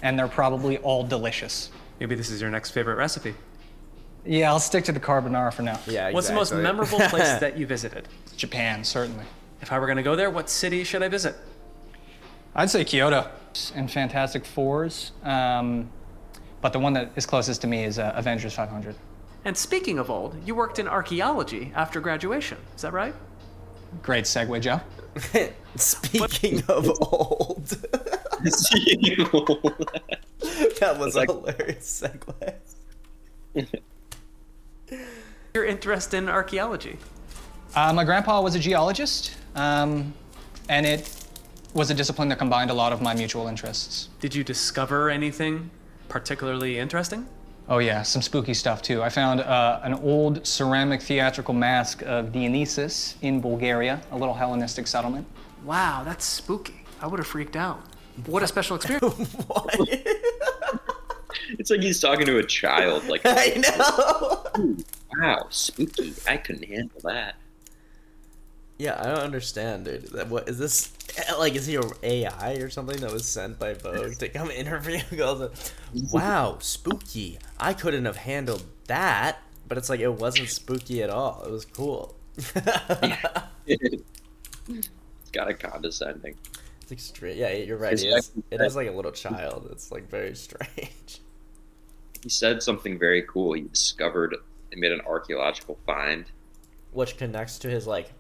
[0.04, 1.72] And they're probably all delicious.
[2.00, 3.34] Maybe this is your next favorite recipe.
[4.26, 5.80] Yeah, I'll stick to the carbonara for now.
[5.88, 8.08] yeah What's the most memorable place that you visited?
[8.36, 9.26] Japan, certainly.
[9.62, 11.36] If I were going to go there, what city should I visit?
[12.54, 13.30] I'd say Kyoto
[13.74, 15.14] and Fantastic Fours.
[15.24, 15.90] Um,
[16.62, 18.96] but the one that is closest to me is uh, Avengers 500.
[19.48, 22.58] And speaking of old, you worked in archaeology after graduation.
[22.76, 23.16] Is that right?
[24.04, 24.82] Great segue, Joe.
[25.78, 27.68] speaking of old
[30.80, 32.54] that was a hilarious segue
[35.54, 36.98] Your interest in archaeology.
[37.74, 40.14] Uh, my grandpa was a geologist, um,
[40.68, 41.10] and it
[41.74, 44.10] was a discipline that combined a lot of my mutual interests.
[44.20, 45.70] Did you discover anything
[46.10, 47.26] particularly interesting?
[47.70, 49.04] Oh yeah, some spooky stuff too.
[49.04, 54.88] I found uh, an old ceramic theatrical mask of Dionysus in Bulgaria, a little Hellenistic
[54.88, 55.28] settlement.
[55.66, 56.86] Wow, that's spooky.
[57.02, 57.82] I would have freaked out.
[58.26, 59.34] What a special experience.
[59.48, 59.76] what
[61.60, 63.08] It's like he's talking to a child.
[63.08, 64.78] Like, i know
[65.18, 66.14] wow, spooky.
[66.28, 67.36] I couldn't handle that.
[68.78, 70.30] Yeah, I don't understand, dude.
[70.30, 70.94] What is this?
[71.40, 75.00] like is he a AI or something that was sent by Vogue to come interview
[75.16, 75.74] girls?
[76.12, 77.40] Wow, spooky.
[77.60, 81.44] I couldn't have handled that, but it's like it wasn't spooky at all.
[81.46, 82.16] It was cool.
[82.38, 84.04] it's
[85.34, 86.36] kind of condescending.
[86.82, 87.38] It's extreme.
[87.38, 87.94] Yeah, you're right.
[87.94, 89.68] It is, it is like a little child.
[89.72, 91.22] It's like very strange.
[92.24, 93.54] He said something very cool.
[93.54, 94.36] He discovered
[94.72, 96.26] and made an archaeological find.
[96.92, 98.12] Which connects to his like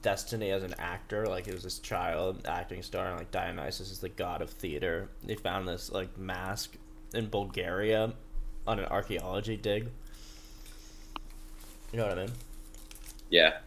[0.00, 1.26] destiny as an actor.
[1.26, 5.10] Like he was this child acting star, and like Dionysus is the god of theater.
[5.24, 6.76] They found this like mask
[7.14, 8.12] in Bulgaria
[8.66, 9.88] on an archaeology dig.
[11.92, 12.32] You know what I mean?
[13.30, 13.58] Yeah,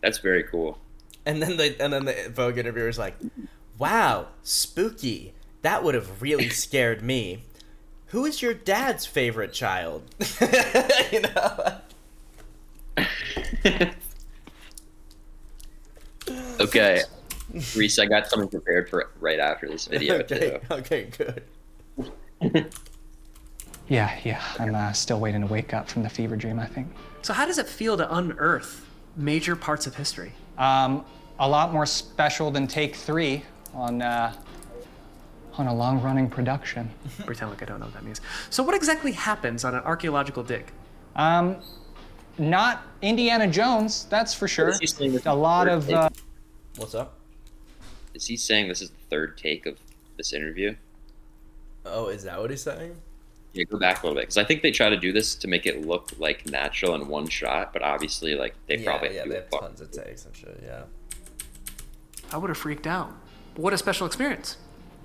[0.00, 0.78] that's very cool.
[1.24, 3.16] And then the and then the Vogue interviewer's like,
[3.78, 5.34] "Wow, spooky.
[5.62, 7.44] That would have really scared me.
[8.06, 10.02] Who is your dad's favorite child?"
[11.12, 11.78] you know.
[16.60, 17.02] okay,
[17.76, 20.38] Reese, I got something prepared for right after this video okay.
[20.38, 20.74] too.
[20.74, 21.04] Okay.
[21.16, 21.42] Good.
[23.88, 24.42] Yeah, yeah.
[24.58, 26.58] I'm uh, still waiting to wake up from the fever dream.
[26.58, 26.88] I think.
[27.20, 30.32] So, how does it feel to unearth major parts of history?
[30.56, 31.04] Um,
[31.38, 33.42] a lot more special than Take Three
[33.74, 34.32] on uh,
[35.58, 36.90] on a long-running production.
[37.26, 38.20] Pretend like I don't know what that means.
[38.50, 40.72] So, what exactly happens on an archaeological dig?
[41.16, 41.56] Um,
[42.38, 44.70] not Indiana Jones, that's for sure.
[44.70, 46.08] Is he saying this A lot of uh.
[46.76, 47.18] What's up?
[48.14, 49.78] Is he saying this is the third take of
[50.16, 50.76] this interview?
[51.84, 52.96] Oh, is that what he's saying?
[53.52, 55.48] Yeah, go back a little bit because I think they try to do this to
[55.48, 59.14] make it look like natural in one shot, but obviously, like they yeah, probably yeah,
[59.16, 60.62] have to they have tons of takes and shit.
[60.64, 60.84] Yeah.
[62.32, 63.12] I would have freaked out.
[63.56, 64.56] What a special experience.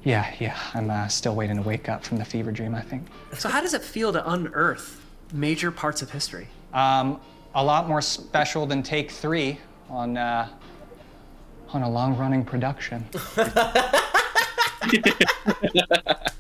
[0.03, 0.57] yeah, yeah.
[0.73, 2.73] I'm uh, still waiting to wake up from the fever dream.
[2.73, 3.07] I think.
[3.37, 6.47] So, how does it feel to unearth major parts of history?
[6.73, 7.19] Um,
[7.53, 9.59] a lot more special than Take Three
[9.89, 10.47] on uh,
[11.69, 13.05] on a long-running production.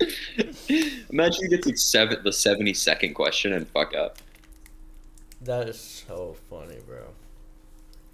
[1.10, 4.18] Imagine you get to seven, the seventy second question and fuck up.
[5.40, 7.08] That is so funny, bro.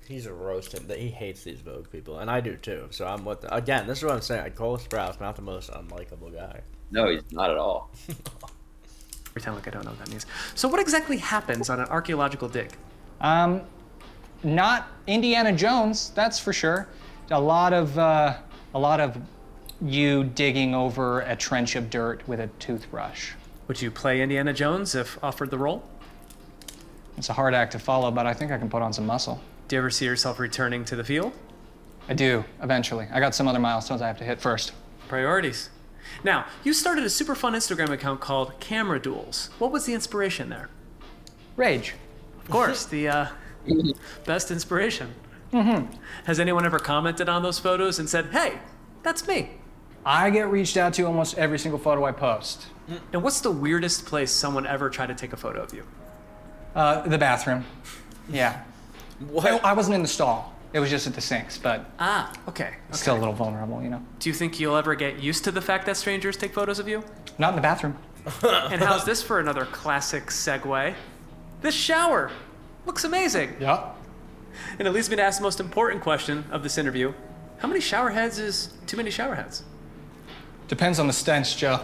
[0.07, 0.87] He's a roasting.
[0.89, 2.89] He hates these Vogue people, and I do too.
[2.91, 3.45] So I'm with.
[3.51, 4.43] Again, this is what I'm saying.
[4.43, 6.61] Like Cole Sprouse, not the most unlikable guy.
[6.91, 7.91] No, he's not at all.
[9.33, 10.27] Pretend like I don't know what that means.
[10.55, 12.71] So, what exactly happens on an archaeological dig?
[13.21, 13.63] Um,
[14.43, 16.87] not Indiana Jones, that's for sure.
[17.31, 18.37] A lot of uh,
[18.75, 19.17] a lot of
[19.85, 23.33] you digging over a trench of dirt with a toothbrush.
[23.69, 25.85] Would you play Indiana Jones if offered the role?
[27.17, 29.41] It's a hard act to follow, but I think I can put on some muscle.
[29.69, 31.33] Do you ever see yourself returning to the field?
[32.09, 33.07] I do, eventually.
[33.13, 34.73] I got some other milestones I have to hit first.
[35.09, 35.71] Priorities.
[36.23, 39.51] Now, you started a super fun Instagram account called Camera Duels.
[39.59, 40.69] What was the inspiration there?
[41.57, 41.95] Rage.
[42.43, 43.27] Of course, the uh,
[44.25, 45.15] best inspiration.
[45.53, 45.95] Mm-hmm.
[46.25, 48.59] Has anyone ever commented on those photos and said, hey,
[49.03, 49.51] that's me?
[50.07, 52.67] I get reached out to almost every single photo I post.
[53.13, 55.85] And what's the weirdest place someone ever tried to take a photo of you?
[56.75, 57.65] Uh, the bathroom.
[58.29, 58.63] Yeah.
[59.41, 60.53] I, I wasn't in the stall.
[60.75, 62.65] It was just at the sinks, but Ah, okay.
[62.65, 62.75] okay.
[62.93, 64.03] still a little vulnerable, you know.
[64.19, 66.89] Do you think you'll ever get used to the fact that strangers take photos of
[66.89, 67.03] you?
[67.39, 67.97] Not in the bathroom.
[68.43, 70.95] And how's this for another classic segue?
[71.61, 72.31] This shower
[72.87, 73.55] looks amazing.
[73.61, 73.91] Yeah.
[74.79, 77.13] And it leads me to ask the most important question of this interview.
[77.59, 79.63] How many shower heads is too many shower heads?
[80.69, 81.75] Depends on the stench, Joe.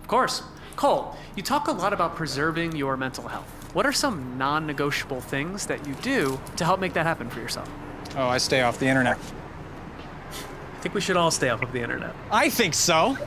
[0.00, 0.42] Of course.
[0.76, 3.46] Cole, you talk a lot about preserving your mental health.
[3.74, 7.40] What are some non negotiable things that you do to help make that happen for
[7.40, 7.70] yourself?
[8.16, 9.18] Oh, I stay off the internet.
[9.18, 12.14] I think we should all stay off of the internet.
[12.30, 13.16] I think so.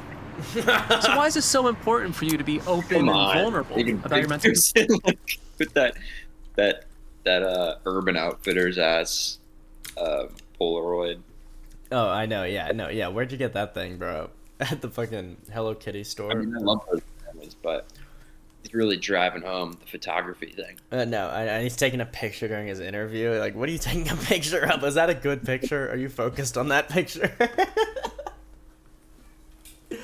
[0.54, 0.62] So,
[1.16, 4.28] why is this so important for you to be open and vulnerable Taking about your
[4.28, 4.74] mental health?
[4.74, 5.96] pictures like, with that
[6.56, 6.84] that
[7.24, 9.40] that uh, Urban Outfitters ass
[9.98, 10.26] uh,
[10.60, 11.22] Polaroid.
[11.90, 12.44] Oh, I know.
[12.44, 13.08] Yeah, no, yeah.
[13.08, 14.30] Where'd you get that thing, bro?
[14.60, 16.32] At the fucking Hello Kitty store.
[16.32, 17.88] I mean, I love those cameras, but
[18.64, 20.78] he's really driving home the photography thing.
[20.92, 23.32] Uh, no, I, I, he's taking a picture during his interview.
[23.32, 24.84] Like, what are you taking a picture of?
[24.84, 25.92] Is that a good picture?
[25.92, 27.36] Are you focused on that picture?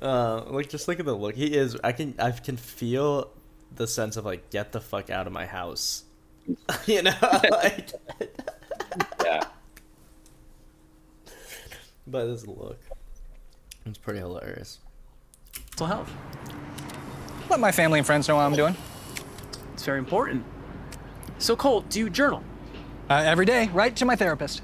[0.00, 1.34] uh, like, just look at the look.
[1.34, 1.76] He is.
[1.82, 2.14] I can.
[2.20, 3.30] I can feel
[3.74, 6.04] the sense of like, get the fuck out of my house.
[6.86, 7.12] you know,
[7.50, 7.90] like.
[9.24, 9.42] Yeah.
[12.06, 12.78] But this look,
[13.86, 14.80] it's pretty hilarious.
[15.70, 16.12] Mental health.
[17.48, 18.76] Let my family and friends know how I'm doing.
[19.74, 20.44] It's very important.
[21.38, 22.42] So, Cole, do you journal?
[23.08, 24.62] Uh, every day, right to my therapist.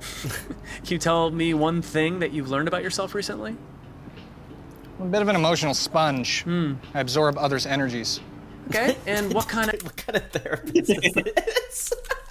[0.22, 3.56] Can you tell me one thing that you've learned about yourself recently?
[5.00, 6.44] I'm a bit of an emotional sponge.
[6.46, 8.20] I absorb others' energies.
[8.68, 8.96] Okay.
[9.06, 11.92] And what kind of What kind of therapist is this?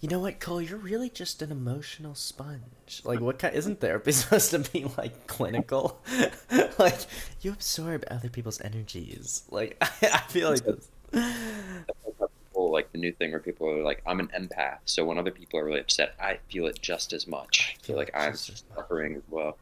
[0.00, 0.62] you know what, Cole?
[0.62, 3.02] You're really just an emotional sponge.
[3.04, 3.54] Like, what kind?
[3.54, 6.00] Isn't therapy supposed to be like clinical?
[6.78, 6.98] like,
[7.40, 9.42] you absorb other people's energies.
[9.50, 10.88] Like, I, feel like this.
[11.12, 14.78] People, like the new thing where people are like, I'm an empath.
[14.84, 17.76] So when other people are really upset, I feel it just as much.
[17.80, 18.78] I feel like I'm just as much.
[18.78, 19.56] suffering as well.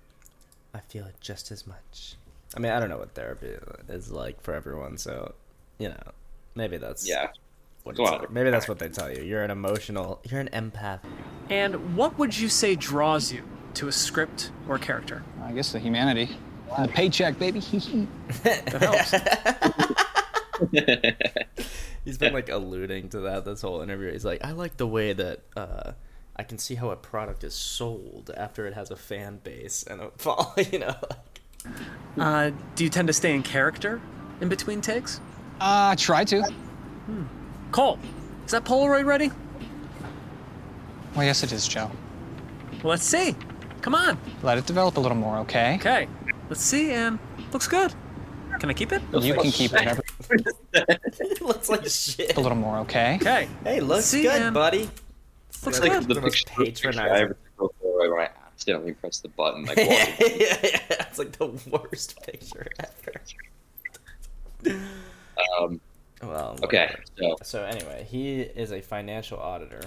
[0.75, 2.17] I feel it just as much.
[2.55, 3.55] I mean, I don't know what therapy
[3.89, 5.35] is like for everyone, so
[5.79, 6.13] you know,
[6.55, 7.29] maybe that's Yeah.
[7.87, 8.33] What it's like.
[8.33, 9.23] Maybe that's what they tell you.
[9.23, 10.21] You're an emotional.
[10.29, 10.99] You're an empath.
[11.49, 13.45] And what would you say draws you
[13.75, 15.23] to a script or character?
[15.41, 16.37] I guess the humanity.
[16.77, 17.61] And the paycheck, baby.
[18.43, 19.15] That helps.
[22.05, 24.11] He's been like alluding to that this whole interview.
[24.11, 25.93] He's like, I like the way that uh,
[26.35, 30.01] I can see how a product is sold after it has a fan base and
[30.01, 30.55] a fall.
[30.73, 30.97] You know,
[32.19, 34.01] uh, do you tend to stay in character
[34.41, 35.21] in between takes?
[35.61, 36.43] Uh, try to.
[37.77, 37.99] Cole,
[38.47, 39.31] is that Polaroid ready?
[41.15, 41.91] Well, yes, it is, Joe.
[42.83, 43.37] Well, let's see.
[43.83, 44.17] Come on.
[44.43, 45.75] Let it develop a little more, okay?
[45.75, 46.09] Okay.
[46.49, 47.19] Let's see, and
[47.53, 47.93] looks good.
[48.61, 49.03] Can I keep it?
[49.21, 50.03] You can keep whatever.
[50.73, 52.35] it looks like shit.
[52.39, 53.17] A little more, okay?
[53.21, 53.47] Okay.
[53.63, 54.89] Hey, looks See, good, and- buddy.
[55.67, 56.05] Looks like good.
[56.09, 57.25] the, The most picture, picture I patronizing.
[57.25, 59.67] ever took of Polaroid when I accidentally pressed the button.
[59.67, 59.85] Like, yeah,
[60.19, 60.41] walking.
[60.41, 60.57] yeah,
[61.11, 62.69] it's like the worst picture
[64.65, 64.81] ever.
[65.61, 65.79] um,
[66.23, 69.83] Well, okay, so So anyway, he is a financial auditor,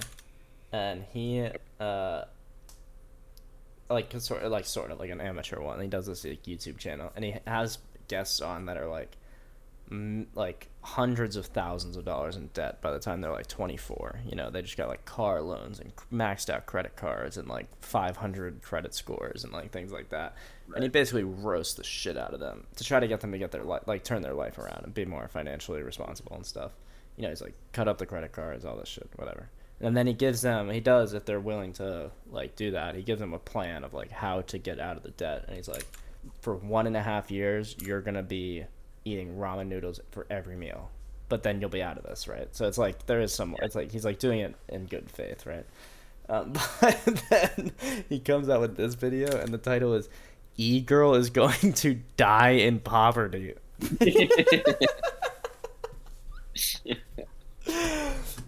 [0.72, 1.48] and he
[1.80, 2.24] uh,
[3.88, 5.80] like sort of like sort of like an amateur one.
[5.80, 9.19] He does this like, YouTube channel, and he has guests on that are like m-
[10.34, 14.36] like hundreds of thousands of dollars in debt by the time they're like 24 you
[14.36, 18.62] know they just got like car loans and maxed out credit cards and like 500
[18.62, 20.36] credit scores and like things like that.
[20.74, 23.38] And he basically roasts the shit out of them to try to get them to
[23.38, 26.72] get their life like turn their life around and be more financially responsible and stuff.
[27.16, 29.48] You know he's like cut up the credit cards all this shit whatever.
[29.80, 33.02] And then he gives them he does if they're willing to like do that he
[33.02, 35.44] gives them a plan of like how to get out of the debt.
[35.48, 35.86] And he's like
[36.40, 38.64] for one and a half years you're gonna be
[39.10, 40.90] eating ramen noodles for every meal.
[41.28, 42.48] But then you'll be out of this right?
[42.52, 45.46] So it's like there is some it's like he's like doing it in good faith
[45.46, 45.66] right?
[46.28, 47.72] Um, but then
[48.08, 50.08] he comes out with this video and the title is
[50.56, 53.54] e-girl is going to die in poverty.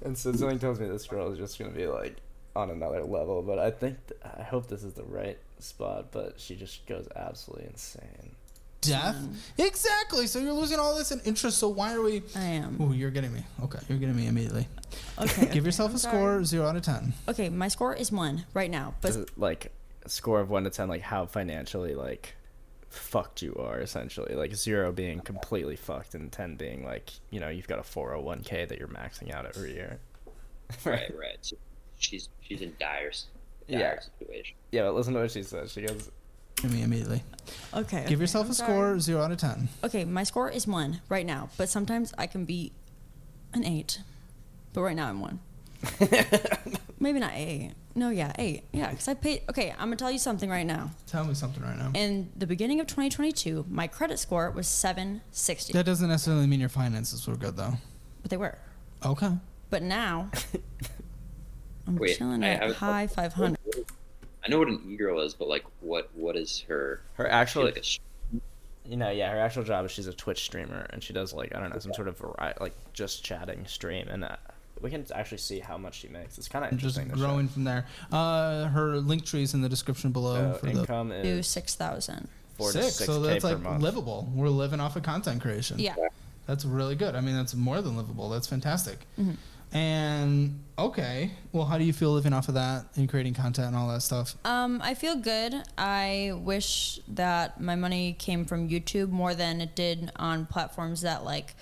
[0.05, 2.16] And so something tells me this girl is just gonna be like
[2.55, 6.38] on another level but i think th- i hope this is the right spot but
[6.38, 8.35] she just goes absolutely insane
[8.83, 9.14] Death?
[9.16, 9.62] Mm-hmm.
[9.62, 10.27] Exactly.
[10.27, 11.59] So you're losing all this in interest.
[11.59, 12.23] So why are we?
[12.37, 12.77] I am.
[12.81, 13.42] Ooh, you're getting me.
[13.64, 14.68] Okay, you're getting me immediately.
[15.18, 15.47] Okay.
[15.53, 16.16] Give yourself I'm a sorry.
[16.16, 17.12] score, zero out of ten.
[17.29, 19.73] Okay, my score is one right now, but it, like
[20.05, 22.35] a score of 1 to 10 like how financially like
[22.90, 27.49] fucked you are essentially like 0 being completely fucked and 10 being like you know
[27.49, 30.01] you've got a 401k that you're maxing out every year
[30.85, 31.38] right, right.
[31.40, 31.57] So
[31.99, 33.27] she's she's in dire, s-
[33.71, 34.01] dire Yeah.
[34.01, 34.57] situation.
[34.73, 36.11] yeah but listen to what she says she goes
[36.62, 37.22] Give me immediately.
[37.75, 37.98] okay.
[38.03, 38.70] Give okay, yourself I'm a sorry.
[38.72, 39.68] score, zero out of ten.
[39.85, 42.72] Okay, my score is one right now, but sometimes I can be
[43.53, 44.01] an eight.
[44.72, 45.40] But right now I'm one.
[47.01, 47.72] Maybe not eight.
[47.96, 48.62] No, yeah, eight.
[48.72, 49.42] Yeah, because I paid.
[49.51, 50.92] Okay, I'm gonna tell you something right now.
[51.09, 51.90] Tell me something right now.
[51.94, 56.68] In the beginning of 2022, my credit score was 760, That doesn't necessarily mean your
[56.68, 57.75] finances were good, though.
[58.22, 58.57] but they were.
[59.05, 59.33] Okay.
[59.68, 60.31] But now
[61.88, 63.59] I'm Wait, chilling I at have a- high 500.
[64.45, 67.01] I know what an e-girl is, but like, what what is her?
[67.15, 67.99] her actual like a s-
[68.85, 71.55] you know yeah her actual job is she's a twitch streamer and she does like
[71.55, 74.35] i don't know some sort of vari- like just chatting stream and uh,
[74.81, 77.25] we can actually see how much she makes it's kind of And just interesting show.
[77.29, 77.87] growing from there.
[78.11, 80.55] Uh, her Linktree is in the description below.
[80.55, 82.27] So for the income Do is 6,000.
[82.59, 83.81] six, six so that's like month.
[83.81, 84.29] livable.
[84.35, 85.79] We're living off of content creation.
[85.79, 85.95] Yeah.
[86.47, 87.15] That's really good.
[87.15, 88.29] I mean, that's more than livable.
[88.29, 88.99] That's fantastic.
[89.17, 89.35] Mm-hmm.
[89.73, 93.77] And okay, well, how do you feel living off of that and creating content and
[93.77, 94.37] all that stuff?
[94.44, 95.54] Um, I feel good.
[95.79, 101.25] I wish that my money came from YouTube more than it did on platforms that
[101.25, 101.54] like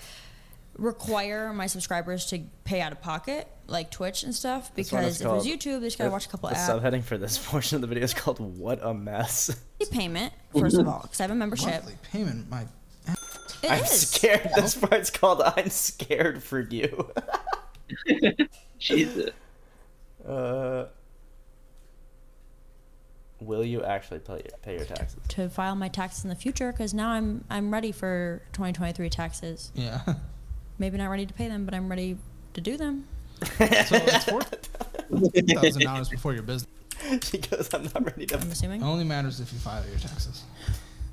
[0.77, 4.73] require my subscribers to pay out of pocket, like Twitch and stuff.
[4.75, 6.65] This one is Because if it was YouTube, they just gotta watch a couple ads.
[6.67, 6.83] the ads.
[6.83, 9.55] subheading for this portion of the video is called "What a Mess."
[9.91, 11.67] Payment first of all, because I have a membership.
[11.69, 12.63] Monthly payment, my
[13.63, 14.09] It I'm is.
[14.09, 14.49] scared.
[14.55, 17.09] This part's called "I'm scared for you."
[18.79, 19.29] Jesus.
[20.27, 20.85] Uh,
[23.39, 25.19] will you actually pay pay your taxes?
[25.29, 29.71] To file my taxes in the future, because now I'm I'm ready for 2023 taxes.
[29.75, 30.01] yeah.
[30.79, 32.17] Maybe not ready to pay them, but I'm ready
[32.55, 33.07] to do them.
[33.43, 36.71] so it's four thousand dollars before your business.
[37.23, 38.81] she goes, "I'm not ready to." I'm assuming.
[38.81, 40.43] It only matters if you file your taxes.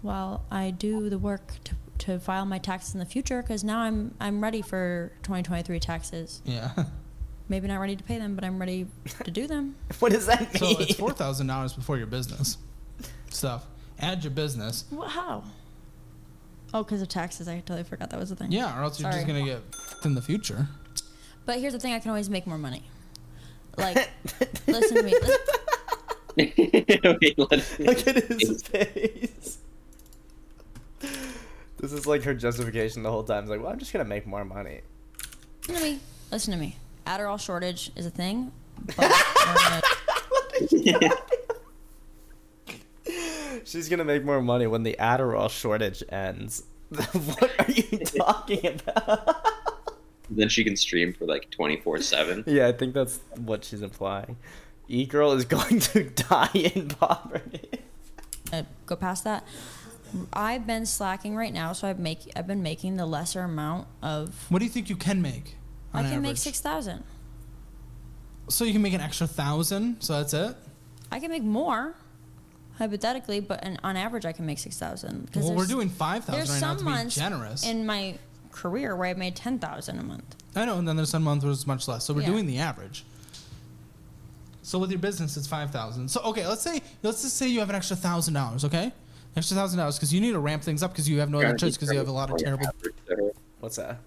[0.02, 1.74] Well, I do the work to,
[2.08, 6.40] to file my taxes in the future because now I'm I'm ready for 2023 taxes.
[6.44, 6.70] Yeah.
[7.48, 8.86] maybe not ready to pay them, but I'm ready
[9.24, 9.76] to do them.
[9.98, 10.74] What does that mean?
[10.76, 12.56] So it's four thousand dollars before your business
[13.30, 13.66] stuff.
[14.00, 14.84] Add your business.
[14.90, 15.44] What, how?
[16.72, 17.46] Oh, because of taxes.
[17.48, 18.52] I totally forgot that was the thing.
[18.52, 20.66] Yeah, or else you're just gonna get f***ed in the future.
[21.44, 22.84] But here's the thing: I can always make more money.
[23.76, 24.08] Like,
[24.66, 25.14] listen to me.
[26.36, 29.58] Listen, Wait, let- Look at his face.
[31.78, 33.44] This is like her justification the whole time.
[33.44, 34.80] It's like, well, I'm just gonna make more money.
[35.68, 36.00] listen to me.
[36.32, 36.76] Listen to me.
[37.06, 38.52] Adderall shortage is a thing.
[38.96, 39.10] But
[40.72, 41.10] we're
[43.64, 46.64] She's gonna make more money when the Adderall shortage ends.
[46.88, 49.46] what are you talking about?
[50.30, 52.44] then she can stream for like 24 7.
[52.46, 54.36] yeah, I think that's what she's implying.
[54.88, 57.68] E girl is going to die in poverty.
[58.52, 59.44] uh, go past that.
[60.32, 64.46] I've been slacking right now, so I've make I've been making the lesser amount of.
[64.50, 65.56] What do you think you can make?
[65.92, 67.04] I can make six thousand.
[68.48, 70.02] So you can make an extra thousand.
[70.02, 70.56] So that's it.
[71.10, 71.94] I can make more,
[72.78, 75.30] hypothetically, but an, on average, I can make six thousand.
[75.34, 76.38] Well, we're doing five thousand.
[76.38, 77.66] There's right now some months generous.
[77.66, 78.18] in my
[78.52, 80.36] career where I made ten thousand a month.
[80.56, 82.04] I know, and then there's some months where it's much less.
[82.04, 82.28] So we're Yeah.
[82.28, 83.04] doing the average.
[84.62, 86.10] So with your business, it's five thousand.
[86.10, 88.64] So okay, let's say let's just say you have an extra thousand dollars.
[88.64, 88.92] Okay,
[89.36, 91.56] extra thousand dollars because you need to ramp things up because you have no other
[91.56, 92.66] choice because you have a lot of terrible.
[93.60, 93.98] What's that?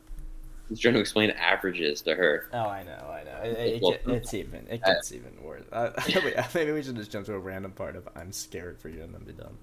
[0.69, 2.47] He's trying to explain averages to her.
[2.53, 3.37] Oh, I know, I know.
[3.43, 4.65] It, it, Well, it's even.
[4.69, 5.63] It gets even worse.
[5.69, 5.91] Uh,
[6.23, 9.03] wait, maybe we should just jump to a random part of "I'm scared for you"
[9.03, 9.57] and then be done.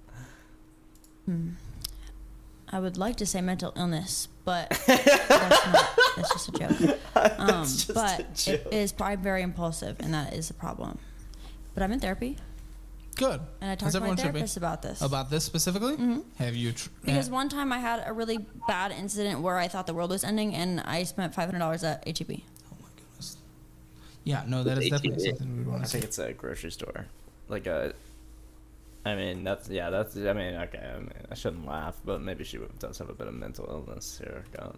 [2.70, 5.88] I would like to say mental illness, but that's not.
[6.16, 6.98] That's just a joke.
[7.18, 8.24] Um, That's just but a
[8.58, 8.72] joke.
[8.72, 10.98] is probably very impulsive, and that is a problem.
[11.74, 12.36] But I'm in therapy,
[13.18, 13.40] Good.
[13.60, 14.32] and I As talked to my everyone should be.
[14.32, 15.02] therapist about this.
[15.02, 15.96] About this specifically?
[15.96, 16.22] Mhm.
[16.38, 16.72] Have you?
[16.72, 19.94] Tr- Because uh, one time I had a really bad incident where I thought the
[19.94, 22.30] world was ending, and I spent five hundred dollars at HEB.
[22.30, 23.36] oh my goodness.
[24.24, 25.92] Yeah, no, that is definitely something we want I to see.
[25.98, 27.06] think it's a grocery store,
[27.48, 27.92] like a.
[29.04, 32.44] I mean that's yeah that's I mean okay I mean I shouldn't laugh but maybe
[32.44, 34.76] she does have a bit of mental illness here going.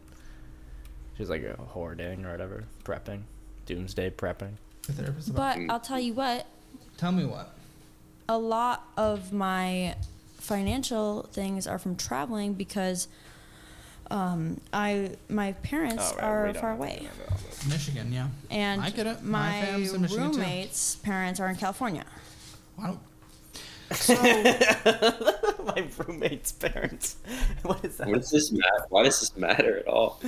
[1.19, 3.23] She's like a hoarding or whatever, prepping,
[3.67, 4.53] doomsday prepping.
[4.87, 5.57] The therapist about.
[5.57, 6.47] But I'll tell you what,
[6.97, 7.53] Tell me what.
[8.31, 9.97] A lot of my
[10.39, 13.09] financial things are from traveling because
[14.11, 17.67] um, I my parents Oh, right, are far away, get into all this.
[17.67, 18.29] Michigan, yeah.
[18.51, 19.23] and I get it.
[19.25, 20.39] My my, family's in Michigan, too.
[20.39, 22.05] roommates' parents are in California.
[22.77, 23.01] Why don't?
[25.67, 27.17] My roommate's parents.
[27.63, 28.07] What is that?
[28.09, 28.87] What does this matter?
[28.89, 30.21] Why does this matter at all?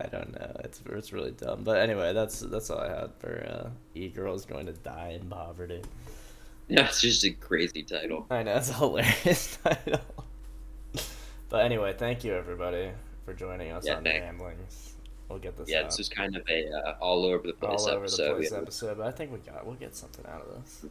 [0.00, 0.52] I don't know.
[0.64, 1.64] It's it's really dumb.
[1.64, 5.28] But anyway, that's that's all I had for uh, e girls going to die in
[5.28, 5.82] poverty.
[6.68, 8.26] Yeah, it's just a crazy title.
[8.30, 10.00] I know it's a hilarious title.
[11.48, 12.90] but anyway, thank you everybody
[13.24, 14.92] for joining us Yeah, on thank- Ramblings.
[15.28, 17.82] We'll get this Yeah, out this is kind of a uh, all over the place
[17.82, 18.28] all over episode.
[18.30, 18.98] the place have- episode.
[18.98, 20.86] But I think we got we'll get something out of this.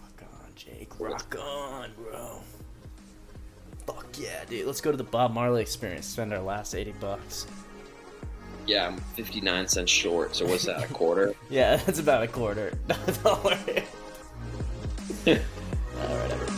[0.00, 0.98] Rock on, Jake.
[0.98, 2.40] Rock on, bro.
[3.86, 4.66] Fuck yeah, dude.
[4.66, 6.06] Let's go to the Bob Marley experience.
[6.06, 7.46] Spend our last eighty bucks.
[8.66, 10.36] Yeah, I'm 59 cents short.
[10.36, 10.84] So what's that?
[10.88, 11.34] A quarter?
[11.50, 12.72] Yeah, that's about a quarter.
[13.24, 13.82] Don't worry.
[15.26, 15.38] Alright,
[16.32, 16.51] everyone.